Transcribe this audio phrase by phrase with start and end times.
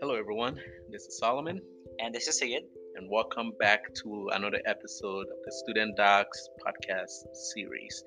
[0.00, 0.58] Hello, everyone.
[0.90, 1.60] This is Solomon,
[2.00, 2.62] And this is Sayed.
[2.96, 8.02] and welcome back to another episode of the Student Docs podcast series.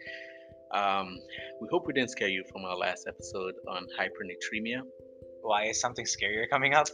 [0.73, 1.19] Um,
[1.61, 4.81] we hope we didn't scare you from our last episode on hypernatremia.
[5.41, 6.87] Why is something scarier coming up?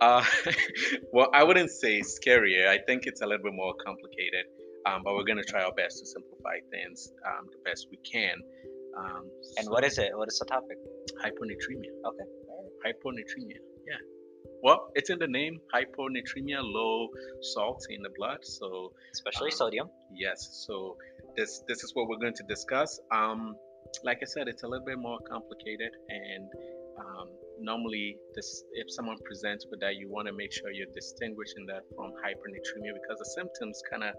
[0.00, 0.24] Uh,
[1.12, 2.68] well, I wouldn't say scarier.
[2.68, 4.44] I think it's a little bit more complicated,
[4.86, 7.98] um, but we're going to try our best to simplify things um, the best we
[8.08, 8.36] can.
[8.98, 9.22] Um,
[9.56, 10.10] And so- what is it?
[10.18, 10.78] What is the topic?
[11.24, 11.92] hyponatremia?
[12.10, 12.26] Okay.
[12.84, 13.58] Hyponatremia,
[13.90, 14.00] yeah.
[14.62, 17.08] Well, it's in the name, hyponatremia, low
[17.40, 18.40] salt in the blood.
[18.44, 19.88] So Especially Um, sodium.
[20.24, 20.74] Yes, so
[21.36, 22.90] this this is what we're going to discuss.
[23.18, 23.40] Um,
[24.08, 26.48] like I said, it's a little bit more complicated, and
[27.02, 27.28] um,
[27.70, 31.82] normally, this if someone presents with that, you want to make sure you're distinguishing that
[31.94, 34.14] from hypernatremia because the symptoms kind of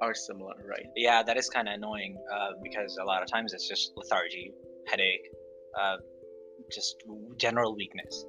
[0.00, 0.86] are similar, right?
[0.96, 4.52] Yeah, that is kind of annoying uh, because a lot of times it's just lethargy,
[4.86, 5.28] headache,
[5.80, 5.96] uh,
[6.70, 6.96] just
[7.36, 8.24] general weakness.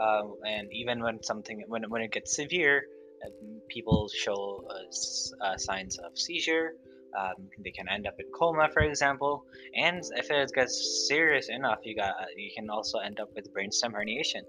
[0.00, 2.84] Uh, and even when something when when it gets severe,
[3.24, 3.30] uh,
[3.68, 6.72] people show uh, signs of seizure.
[7.16, 9.44] Um, they can end up in coma, for example.
[9.76, 13.92] And if it gets serious enough, you got you can also end up with brainstem
[13.92, 14.42] herniation.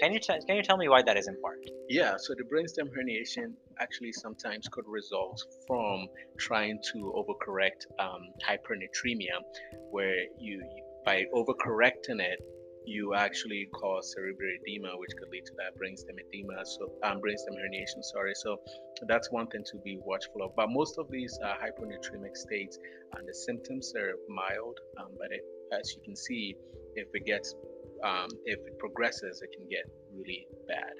[0.00, 1.70] Can you t- can you tell me why that is important?
[1.88, 6.06] Yeah, so the brainstem herniation actually sometimes could result from
[6.38, 9.36] trying to overcorrect um, hypernatremia,
[9.90, 10.62] where you,
[11.04, 12.40] by overcorrecting it,
[12.86, 17.54] you actually cause cerebral edema, which could lead to that brainstem edema, so um, brainstem
[17.54, 18.02] herniation.
[18.02, 18.58] Sorry, so
[19.06, 20.52] that's one thing to be watchful of.
[20.56, 22.78] But most of these uh, hyponatremic states,
[23.16, 25.42] and the symptoms are mild, um, but it,
[25.78, 26.56] as you can see,
[26.94, 27.54] if it gets
[28.04, 30.92] um, if it progresses, it can get really bad.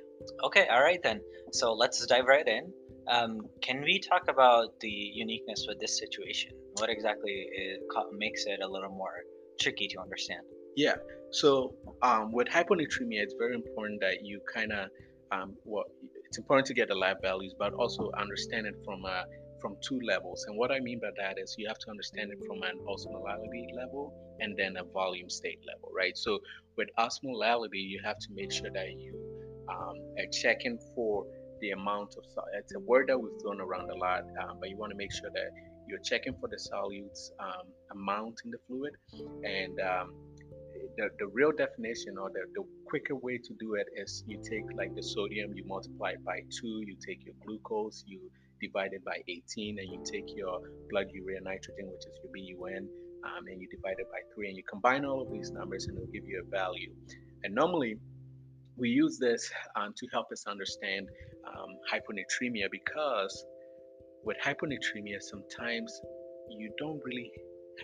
[0.44, 1.20] Okay, all right then.
[1.52, 2.72] So let's dive right in.
[3.10, 6.52] Um, can we talk about the uniqueness with this situation?
[6.74, 9.14] What exactly is, co- makes it a little more
[9.60, 10.42] tricky to understand?
[10.76, 10.94] Yeah.
[11.32, 14.88] So um, with hyponatremia, it's very important that you kind of
[15.32, 15.84] um, well,
[16.26, 19.24] it's important to get the lab values, but also understand it from a
[19.62, 20.44] from two levels.
[20.46, 23.72] And what I mean by that is you have to understand it from an osmolality
[23.74, 26.18] level and then a volume state level, right?
[26.18, 26.40] So
[26.76, 29.14] with osmolality, you have to make sure that you
[29.70, 31.24] um, are checking for
[31.60, 32.24] the amount of
[32.58, 35.12] it's a word that we've thrown around a lot, um, but you want to make
[35.12, 35.50] sure that
[35.86, 38.92] you're checking for the solutes um, amount in the fluid
[39.44, 40.14] and um,
[40.96, 44.64] the, the real definition or the, the quicker way to do it is you take
[44.76, 48.20] like the sodium you multiply it by 2 you take your glucose you
[48.62, 52.88] divide it by 18 and you take your blood urea nitrogen which is your bun
[53.26, 55.96] um, and you divide it by 3 and you combine all of these numbers and
[55.98, 56.92] it'll give you a value
[57.44, 57.96] and normally
[58.76, 61.06] we use this um, to help us understand
[61.48, 63.44] um, hyponatremia because
[64.24, 66.00] with hyponatremia sometimes
[66.48, 67.30] you don't really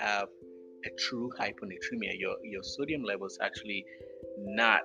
[0.00, 0.28] have
[0.86, 2.12] a true hyponatremia.
[2.18, 3.84] Your your sodium levels actually
[4.38, 4.82] not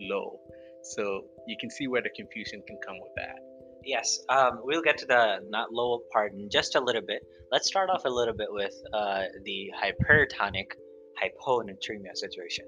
[0.00, 0.38] low.
[0.82, 3.38] So you can see where the confusion can come with that.
[3.84, 7.22] Yes, um, we'll get to the not low part in just a little bit.
[7.50, 10.66] Let's start off a little bit with uh, the hypertonic
[11.22, 12.64] hyponatremia situation.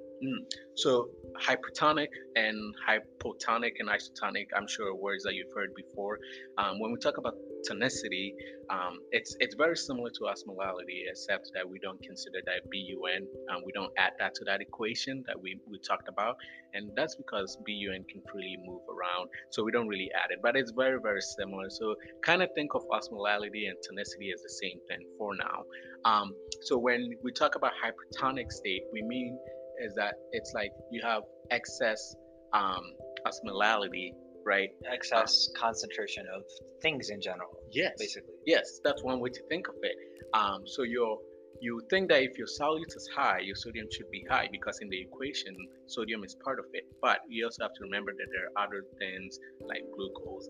[0.76, 1.08] So
[1.40, 6.18] hypertonic and hypotonic and isotonic, I'm sure words that you've heard before.
[6.58, 7.34] Um, when we talk about
[7.70, 8.32] tonicity,
[8.70, 13.26] um, it's it's very similar to osmolality, except that we don't consider that BUN.
[13.50, 16.36] Um, we don't add that to that equation that we, we talked about,
[16.72, 20.40] and that's because BUN can freely move around, so we don't really add it.
[20.42, 21.68] But it's very very similar.
[21.70, 25.62] So kind of think of osmolality and tonicity as the same thing for now.
[26.04, 29.38] Um, so when we talk about hypertonic state, we mean
[29.78, 32.14] is that it's like you have excess
[32.52, 32.82] um,
[33.26, 34.12] osmolality,
[34.44, 34.70] right?
[34.92, 36.42] Excess concentration of
[36.82, 37.94] things in general, Yes.
[37.98, 38.34] basically.
[38.46, 39.96] Yes, that's one way to think of it.
[40.34, 41.18] Um, so your
[41.60, 44.88] you think that if your solute is high, your sodium should be high because in
[44.88, 45.56] the equation,
[45.86, 46.84] sodium is part of it.
[47.00, 50.48] But you also have to remember that there are other things like glucose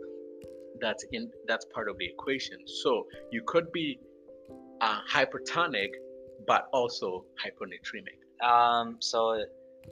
[0.81, 2.59] that's in that's part of the equation.
[2.83, 3.99] So you could be
[4.81, 5.91] uh, hypertonic,
[6.47, 8.19] but also hyponatremic.
[8.45, 9.45] Um, so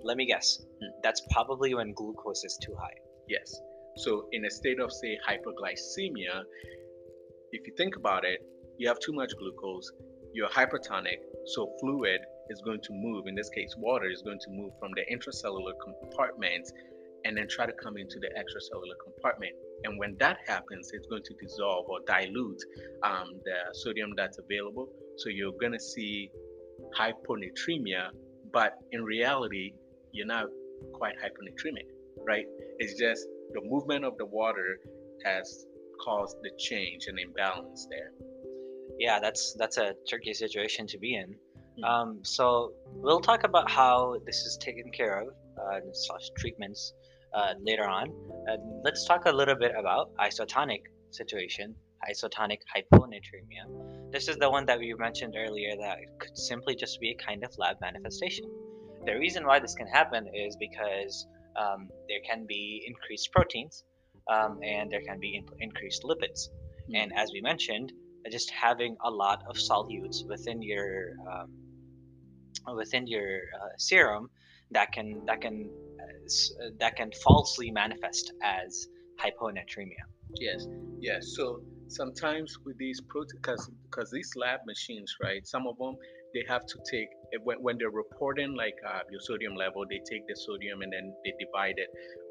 [0.03, 0.59] let me guess.
[0.81, 1.01] Hmm.
[1.03, 2.97] That's probably when glucose is too high.
[3.29, 3.55] Yes.
[3.97, 6.43] So in a state of say hyperglycemia,
[7.53, 8.41] if you think about it,
[8.79, 9.93] you have too much glucose,
[10.33, 13.27] you're hypertonic, so fluid is going to move.
[13.27, 16.67] In this case, water is going to move from the intracellular compartment
[17.25, 19.53] and then try to come into the extracellular compartment.
[19.85, 22.63] And when that happens, it's going to dissolve or dilute
[23.03, 24.89] um, the sodium that's available.
[25.19, 26.31] So you're going to see
[26.99, 28.09] hyponatremia,
[28.53, 29.75] but in reality,
[30.13, 30.47] you're not
[30.95, 31.87] quite hyponatremic,
[32.27, 32.45] right?
[32.79, 34.79] It's just the movement of the water
[35.25, 35.67] has
[36.05, 38.13] caused the change and imbalance there.
[38.99, 41.35] Yeah, that's that's a tricky situation to be in.
[41.79, 41.89] Mm.
[41.89, 46.93] Um, so we'll talk about how this is taken care of uh, slash treatments
[47.35, 48.09] uh, later on.
[48.49, 51.75] Uh, let's talk a little bit about isotonic situation,
[52.11, 53.65] isotonic hyponatremia.
[54.13, 57.43] This is the one that we mentioned earlier that could simply just be a kind
[57.45, 58.45] of lab manifestation.
[59.07, 61.27] The reason why this can happen is because
[61.57, 63.85] um, there can be increased proteins
[64.31, 66.49] um, and there can be in- increased lipids.
[66.91, 67.03] Mm.
[67.03, 67.93] And as we mentioned,
[68.31, 71.49] just having a lot of solutes within your um,
[72.77, 74.31] within your uh, serum
[74.71, 75.69] that can that can
[76.01, 78.87] uh, uh, that can falsely manifest as
[79.21, 80.05] hyponatremia.
[80.41, 80.67] Yes,
[81.01, 81.35] yes.
[81.37, 85.47] So sometimes with these protein, because these lab machines, right?
[85.47, 85.97] Some of them
[86.35, 87.09] they have to take
[87.45, 91.15] when, when they're reporting like uh, your sodium level, they take the sodium and then
[91.25, 91.89] they divide it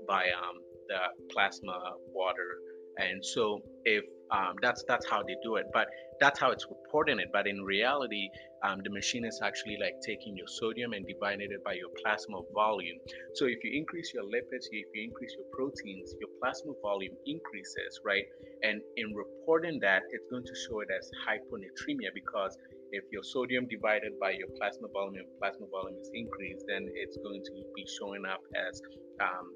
[0.08, 0.58] by um,
[0.88, 1.00] the
[1.34, 1.78] plasma
[2.14, 2.58] water,
[2.98, 5.66] and so if um, that's that's how they do it.
[5.74, 5.88] But
[6.20, 7.30] that's how it's reporting it.
[7.34, 8.30] But in reality,
[8.64, 12.40] um, the machine is actually like taking your sodium and dividing it by your plasma
[12.54, 12.98] volume.
[13.36, 18.00] So if you increase your lipids, if you increase your proteins, your plasma volume increases,
[18.06, 18.24] right?
[18.64, 22.58] And in reporting that, it's going to show it as hyponatremia because
[22.92, 27.42] if your sodium divided by your plasma volume, plasma volume is increased, then it's going
[27.44, 28.82] to be showing up as
[29.22, 29.48] um,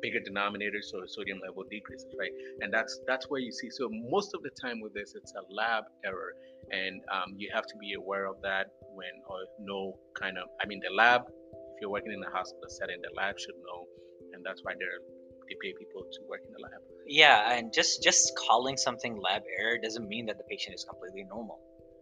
[0.00, 2.30] bigger denominator, so sodium level decreases, right?
[2.60, 3.70] And that's that's where you see.
[3.70, 6.32] So most of the time with this, it's a lab error,
[6.70, 10.48] and um, you have to be aware of that when or know kind of.
[10.62, 11.22] I mean, the lab.
[11.74, 13.84] If you're working in a hospital setting, the lab should know,
[14.32, 15.02] and that's why they're
[15.48, 16.80] they pay people to work in the lab.
[17.06, 21.24] Yeah, and just just calling something lab error doesn't mean that the patient is completely
[21.28, 21.58] normal.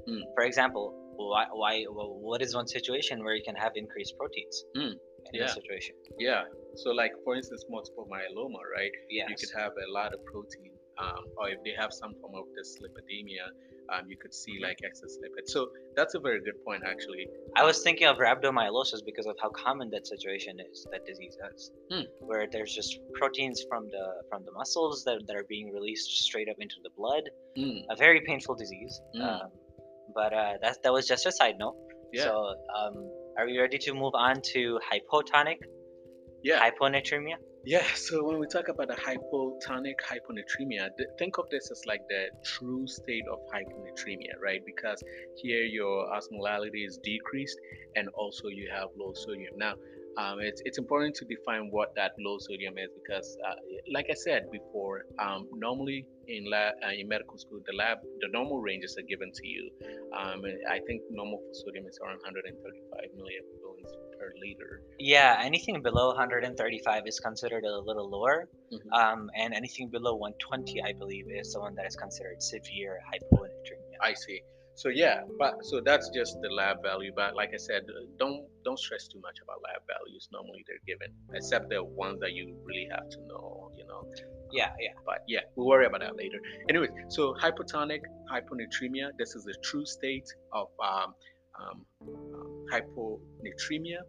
[0.09, 0.23] Mm.
[0.35, 4.65] For example, why, why well, what is one situation where you can have increased proteins
[4.77, 4.95] Mm,
[5.27, 5.43] in yeah.
[5.47, 5.95] this situation?
[6.19, 6.43] Yeah.
[6.77, 8.93] So like for instance, multiple myeloma, right?
[9.11, 9.29] Yes.
[9.31, 12.45] You could have a lot of protein, um, or if they have some form of
[12.57, 13.47] dyslipidemia,
[13.93, 15.45] um, you could see like excess lipid.
[15.47, 17.27] So that's a very good point, actually.
[17.57, 21.71] I was thinking of rhabdomyolysis because of how common that situation is, that disease is,
[21.91, 22.03] Hmm.
[22.29, 26.49] where there's just proteins from the from the muscles that, that are being released straight
[26.49, 27.25] up into the blood.
[27.59, 28.95] Mm, A very painful disease.
[29.17, 29.23] Mm.
[29.29, 29.49] Um,
[30.15, 31.77] but uh, that that was just a side note.
[32.13, 32.25] yeah.
[32.25, 32.97] So, um,
[33.39, 35.59] are we ready to move on to hypotonic
[36.43, 36.69] yeah.
[36.69, 37.37] hyponatremia?
[37.65, 42.01] Yeah, so when we talk about the hypotonic hyponatremia, th- think of this as like
[42.09, 44.61] the true state of hyponatremia, right?
[44.67, 45.01] Because
[45.37, 47.57] here your osmolality is decreased
[47.95, 49.55] and also you have low sodium.
[49.57, 49.75] Now,
[50.19, 53.55] um, it's, it's important to define what that low sodium is because, uh,
[53.93, 58.29] like I said before, um, normally in lab, uh, in medical school, the lab, the
[58.29, 59.71] normal ranges are given to you.
[60.17, 64.83] Um, I think normal for sodium is around 135 milliequivalents per liter.
[64.99, 68.93] Yeah, anything below 135 is considered a little lower, Mhm.
[68.93, 73.97] um, and anything below 120, I believe, is the one that is considered severe hyponatremia.
[74.01, 74.43] I see.
[74.75, 77.13] So yeah, but so that's just the lab value.
[77.15, 80.29] But like I said, uh, don't don't stress too much about lab values.
[80.33, 83.71] Normally they're given, except the ones that you really have to know.
[83.77, 84.01] You know.
[84.51, 84.95] Yeah, yeah.
[85.05, 86.39] But yeah, we'll worry about that later.
[86.69, 88.01] Anyway, so hypotonic
[88.33, 89.11] hyponatremia.
[89.19, 91.15] This is the true state of um,
[91.61, 94.01] um, um, hyponatremia.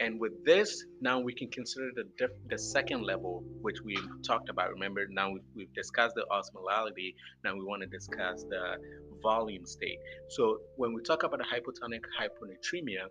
[0.00, 3.96] And with this, now we can consider the diff- the second level, which we
[4.26, 4.70] talked about.
[4.70, 7.14] Remember, now we've, we've discussed the osmolality.
[7.44, 8.76] Now we want to discuss the
[9.22, 9.98] volume state.
[10.30, 13.06] So when we talk about the hypotonic hyponatremia,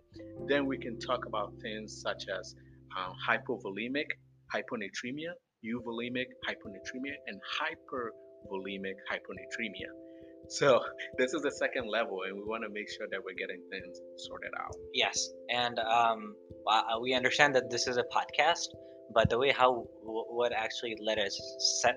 [0.46, 2.54] then we can talk about things such as
[2.96, 4.06] um, hypovolemic
[4.54, 5.32] hyponatremia,
[5.64, 9.90] euvolemic hyponatremia, and hypervolemic hyponatremia.
[10.48, 10.80] So
[11.18, 14.00] this is the second level, and we want to make sure that we're getting things
[14.16, 14.74] sorted out.
[14.92, 16.34] Yes, and um,
[16.66, 18.68] uh, we understand that this is a podcast,
[19.12, 21.34] but the way how what actually let us
[21.80, 21.96] set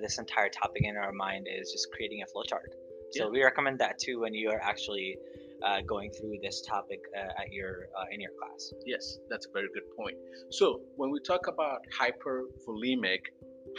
[0.00, 2.68] this entire topic in our mind is just creating a flowchart.
[3.12, 3.30] So Yeah.
[3.30, 5.16] we recommend that too when you are actually
[5.64, 8.72] uh, going through this topic uh, at your uh, in your class.
[8.84, 10.16] Yes, that's a very good point.
[10.50, 13.22] So when we talk about hypervolemic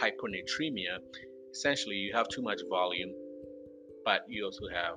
[0.01, 0.97] hyponatremia,
[1.51, 3.11] essentially you have too much volume,
[4.05, 4.95] but you also have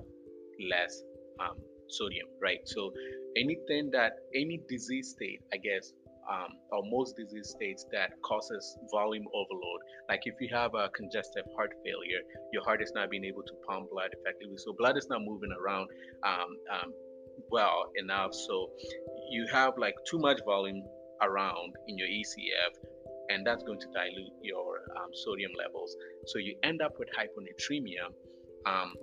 [0.70, 1.02] less
[1.40, 1.56] um,
[1.88, 2.60] sodium, right?
[2.64, 2.92] So
[3.36, 5.92] anything that any disease state, I guess,
[6.30, 11.44] um, or most disease states that causes volume overload, like if you have a congestive
[11.56, 15.08] heart failure, your heart is not being able to pump blood effectively, so blood is
[15.08, 15.88] not moving around
[16.24, 16.92] um, um,
[17.50, 18.34] well enough.
[18.34, 18.70] So
[19.30, 20.82] you have like too much volume
[21.20, 22.72] around in your ECF,
[23.30, 25.96] and that's going to dilute your um, sodium levels.
[26.26, 28.12] So you end up with hyponatremia
[28.66, 28.94] um,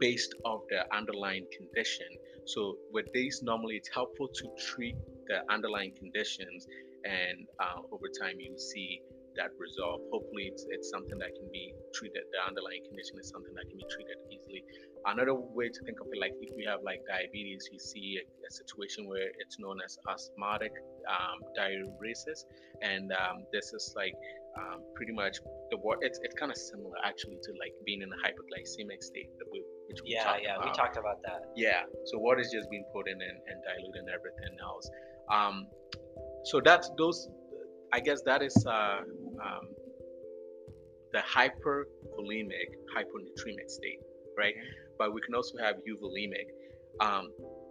[0.00, 2.06] based off the underlying condition.
[2.46, 4.96] So with these, normally it's helpful to treat
[5.28, 6.66] the underlying conditions,
[7.04, 9.00] and uh, over time you see
[9.36, 10.00] that resolve.
[10.12, 12.22] Hopefully, it's, it's something that can be treated.
[12.32, 14.62] The underlying condition is something that can be treated easily.
[15.06, 18.24] Another way to think of it, like if we have like diabetes, you see a,
[18.24, 20.72] a situation where it's known as osmotic
[21.08, 22.44] um, diuresis,
[22.82, 24.14] and um, this is like
[24.58, 25.38] um, pretty much
[25.70, 26.00] the water.
[26.02, 29.30] It's, it's kind of similar actually to like being in a hypoglycemic state,
[29.88, 30.64] which we yeah, yeah, about.
[30.64, 31.42] we talked about that.
[31.56, 34.90] Yeah, so water is just being put in and, and diluting everything else.
[35.32, 35.66] Um,
[36.44, 37.28] so that's those.
[37.92, 38.98] I guess that is uh,
[39.42, 39.64] um,
[41.12, 44.00] the hypervolemic hyponatremic state,
[44.36, 44.54] right?
[44.98, 46.46] But we can also have euvolemic,
[47.00, 47.30] um,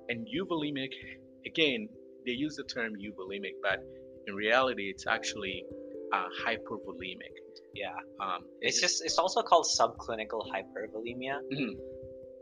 [0.10, 0.92] and euvolemic.
[1.46, 1.90] Again,
[2.26, 3.80] they use the term euvolemic, but
[4.28, 5.66] in reality, it's actually
[6.14, 7.34] uh, hypervolemic.
[7.74, 7.90] Yeah.
[8.22, 11.40] Um, it's, it's just it's also called subclinical hypervolemia.
[11.52, 11.74] Mm-hmm.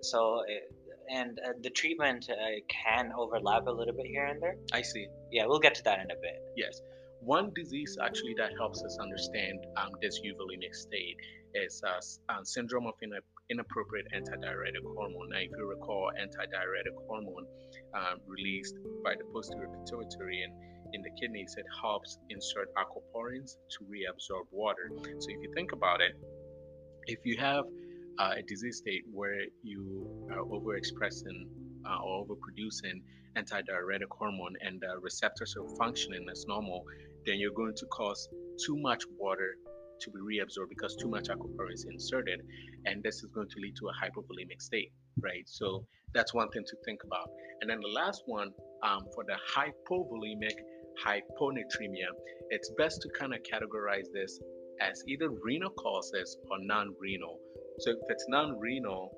[0.01, 0.63] So it,
[1.09, 2.35] and uh, the treatment uh,
[2.69, 4.55] can overlap a little bit here and there.
[4.73, 5.07] I see.
[5.31, 6.37] Yeah, we'll get to that in a bit.
[6.55, 6.81] Yes.
[7.21, 11.17] One disease actually that helps us understand um, this euvolemic state
[11.53, 15.29] is uh, uh, syndrome of ina- inappropriate antidiuretic hormone.
[15.29, 17.45] Now, if you recall, antidiuretic hormone
[17.93, 20.53] um, released by the posterior pituitary and
[20.93, 24.89] in the kidneys, it helps insert aquaporins to reabsorb water.
[25.19, 26.13] So if you think about it,
[27.07, 27.65] if you have
[28.19, 31.47] uh, a disease state where you are overexpressing
[31.85, 33.01] uh, or overproducing
[33.37, 36.83] antidiuretic hormone and the receptors are functioning as normal,
[37.25, 38.27] then you're going to cause
[38.63, 39.55] too much water
[40.01, 42.41] to be reabsorbed because too much aquaporin is inserted,
[42.85, 45.43] and this is going to lead to a hypovolemic state, right?
[45.45, 47.29] So that's one thing to think about.
[47.61, 48.51] And then the last one
[48.83, 50.57] um, for the hypovolemic
[51.05, 52.09] hyponatremia,
[52.49, 54.39] it's best to kind of categorize this
[54.81, 57.39] as either renal causes or non-renal.
[57.79, 59.11] So if it's non-renal,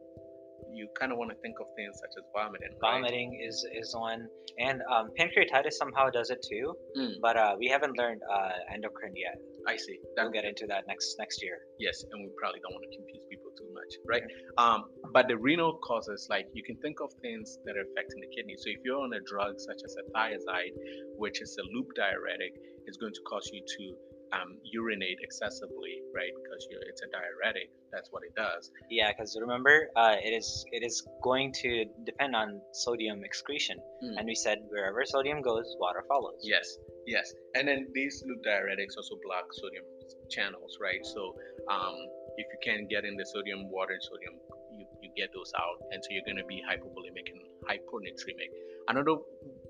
[0.73, 2.73] you kind of want to think of things such as vomiting.
[2.81, 3.01] Right?
[3.01, 6.73] Vomiting is is one, and um, pancreatitis somehow does it too.
[6.97, 7.13] Mm.
[7.21, 9.37] But uh, we haven't learned uh, endocrine yet.
[9.67, 9.99] I see.
[10.15, 11.59] That, we'll get into that next next year.
[11.79, 13.42] Yes, and we probably don't want to confuse people
[13.73, 14.23] much, right?
[14.57, 18.31] Um, but the renal causes, like you can think of things that are affecting the
[18.35, 18.55] kidney.
[18.57, 20.73] So if you're on a drug such as a thiazide,
[21.17, 22.53] which is a loop diuretic,
[22.85, 23.95] it's going to cause you to
[24.33, 26.31] um, urinate excessively, right?
[26.43, 27.69] Because it's a diuretic.
[27.91, 28.71] That's what it does.
[28.89, 34.17] Yeah, because remember, uh, it is it is going to depend on sodium excretion, mm.
[34.17, 36.41] and we said wherever sodium goes, water follows.
[36.41, 37.31] Yes, yes.
[37.55, 39.85] And then these loop diuretics also block sodium
[40.29, 41.05] channels, right?
[41.05, 41.35] So
[41.69, 41.95] um,
[42.37, 44.33] if you can't get in the sodium, water, and sodium,
[44.77, 48.49] you, you get those out, and so you're going to be hypovolemic and hyponatremic.
[48.87, 49.15] Another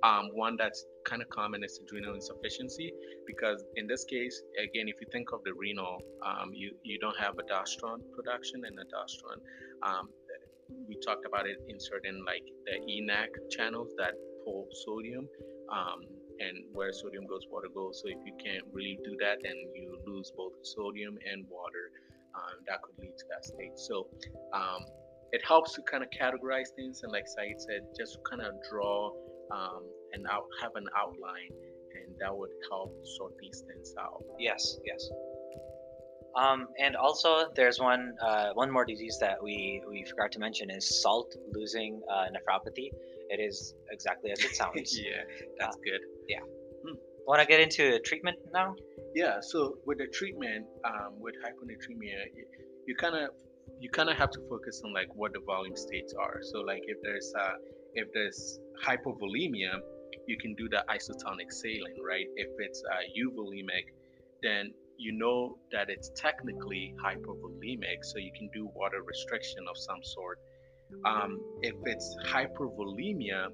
[0.03, 2.91] um, one that's kind of common is adrenal insufficiency
[3.27, 7.17] because in this case, again, if you think of the renal, um, you you don't
[7.17, 9.41] have aldosterone production and aldosterone.
[9.83, 10.09] Um,
[10.87, 15.27] we talked about it in certain like the ENaC channels that pull sodium,
[15.71, 16.01] um,
[16.39, 18.01] and where sodium goes, water goes.
[18.01, 21.62] So if you can't really do that, then you lose both sodium and water.
[22.35, 23.77] Um, that could lead to that state.
[23.77, 24.07] So
[24.53, 24.85] um,
[25.31, 29.11] it helps to kind of categorize things and like Sayed said, just kind of draw
[29.51, 31.51] um, and out have an outline,
[31.95, 34.23] and that would help sort these things out.
[34.39, 35.09] Yes, yes.
[36.35, 40.71] Um, and also, there's one uh, one more disease that we we forgot to mention
[40.71, 42.89] is salt losing uh, nephropathy.
[43.29, 44.97] It is exactly as it sounds.
[45.03, 45.23] yeah,
[45.59, 46.01] that's uh, good.
[46.27, 46.39] Yeah.
[47.27, 48.75] Want to get into treatment now?
[49.15, 49.39] Yeah.
[49.41, 52.45] So with the treatment um, with hyponatremia, you,
[52.87, 53.29] you kind of
[53.79, 56.39] you kind of have to focus on like what the volume states are.
[56.41, 57.53] So like if there's uh,
[57.93, 59.79] if there's hypovolemia,
[60.27, 62.25] you can do the isotonic saline, right?
[62.35, 63.85] If it's uh, euvolemic,
[64.41, 70.03] then you know that it's technically hypovolemic, so you can do water restriction of some
[70.03, 70.39] sort.
[71.05, 73.47] Um, if it's hypervolemia,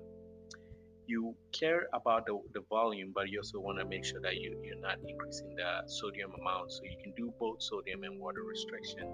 [1.10, 4.50] you care about the, the volume, but you also want to make sure that you,
[4.64, 6.72] you're not increasing the sodium amount.
[6.72, 9.08] So you can do both sodium and water restriction.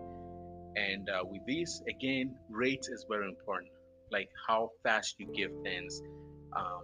[0.75, 3.71] And uh, with this, again, rate is very important.
[4.11, 6.01] Like how fast you give things
[6.55, 6.83] um,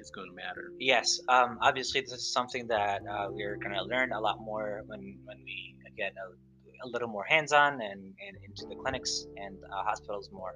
[0.00, 0.72] is going to matter.
[0.80, 4.82] Yes, um, obviously this is something that uh, we're going to learn a lot more
[4.86, 9.56] when when we get a, a little more hands-on and, and into the clinics and
[9.64, 10.54] uh, hospitals more.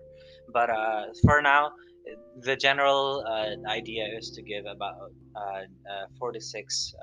[0.52, 1.72] But uh, for now,
[2.42, 6.94] the general uh, idea is to give about uh, uh, four to six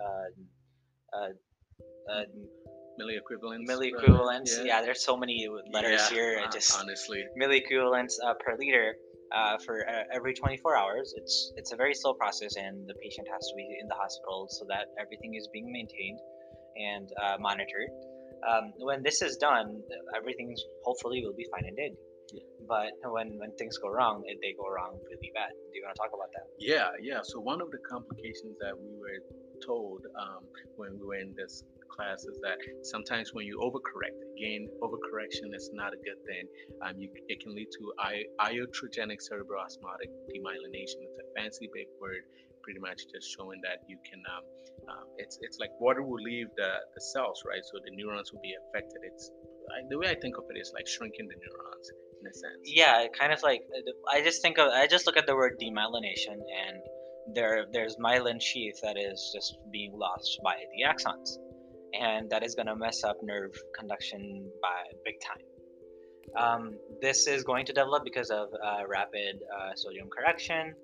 [3.00, 3.68] milliequivalents.
[3.68, 4.58] Milliequivalents.
[4.58, 4.64] Yeah.
[4.64, 6.42] yeah, there's so many letters yeah, here.
[6.44, 8.96] Uh, just honestly, milliequivalents uh, per liter
[9.36, 11.14] uh, for uh, every 24 hours.
[11.18, 14.48] It's it's a very slow process, and the patient has to be in the hospital
[14.50, 16.20] so that everything is being maintained
[16.78, 17.90] and uh, monitored.
[18.48, 19.82] Um, when this is done,
[20.16, 21.98] everything hopefully will be fine and dandy.
[22.68, 25.52] But when when things go wrong, they go wrong really bad.
[25.56, 26.46] Do you want to talk about that?
[26.60, 27.22] Yeah, yeah.
[27.24, 29.22] So one of the complications that we were
[29.66, 30.44] told um,
[30.76, 35.72] when we were in this class is that sometimes when you overcorrect, again, overcorrection is
[35.74, 36.46] not a good thing.
[36.84, 41.00] Um, you, it can lead to iatrogenic cerebroosmotic demyelination.
[41.08, 42.22] It's a fancy big word,
[42.62, 44.22] pretty much just showing that you can.
[44.28, 44.44] Um,
[44.88, 47.64] um, it's it's like water will leave the, the cells, right?
[47.64, 49.00] So the neurons will be affected.
[49.04, 49.32] It's
[49.72, 51.88] I, the way I think of it is like shrinking the neurons
[52.22, 52.62] in a sense.
[52.66, 53.62] Yeah, kind of like
[54.12, 56.82] I just think of I just look at the word demyelination and
[57.34, 61.38] there there's myelin sheath that is just being lost by the axons.
[62.00, 65.42] And that is going to mess up nerve conduction by big time.
[66.38, 70.76] Um, this is going to develop because of uh, rapid uh, sodium correction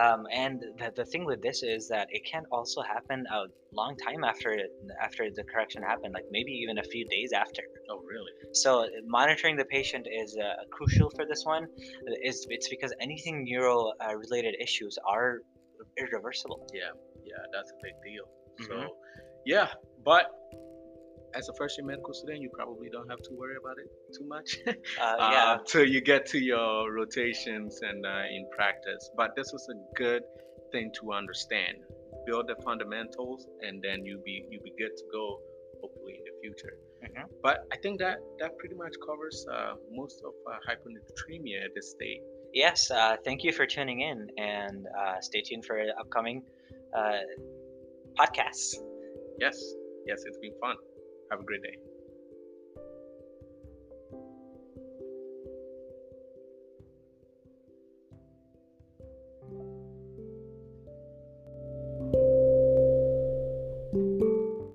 [0.00, 3.96] um, and the, the thing with this is that it can also happen a long
[3.96, 4.56] time after
[5.02, 7.62] after the correction happened, like maybe even a few days after.
[7.90, 8.32] Oh, really?
[8.52, 11.66] So monitoring the patient is uh, crucial for this one.
[12.22, 15.38] Is it's because anything neuro uh, related issues are
[15.98, 16.66] irreversible.
[16.72, 16.92] Yeah,
[17.24, 18.24] yeah, that's a big deal.
[18.60, 18.82] Mm-hmm.
[18.82, 18.94] So,
[19.44, 19.68] yeah,
[20.04, 20.26] but
[21.34, 24.26] as a first year medical student, you probably don't have to worry about it too
[24.26, 24.58] much.
[24.66, 25.44] uh, yeah.
[25.44, 29.10] Uh, till you get to your rotations and uh, in practice.
[29.16, 30.22] But this was a good
[30.70, 31.78] thing to understand.
[32.26, 35.38] Build the fundamentals, and then you be you be good to go.
[35.82, 36.76] Hopefully in the future.
[37.02, 37.26] Mm-hmm.
[37.42, 41.90] But I think that that pretty much covers uh, most of uh, hyponatremia at this
[41.90, 42.20] stage.
[42.54, 42.88] Yes.
[42.88, 44.86] Uh, thank you for tuning in, and
[45.20, 46.44] stay tuned for upcoming
[48.16, 48.76] podcasts.
[49.40, 49.58] Yes.
[50.06, 50.76] Yes, it's been fun.
[51.32, 51.91] Have a great day.